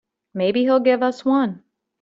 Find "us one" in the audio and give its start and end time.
1.03-1.61